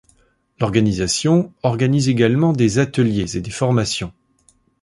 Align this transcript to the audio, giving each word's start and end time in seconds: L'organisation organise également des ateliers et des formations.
L'organisation 0.59 1.53
organise 1.61 2.09
également 2.09 2.53
des 2.53 2.79
ateliers 2.79 3.37
et 3.37 3.41
des 3.41 3.51
formations. 3.51 4.11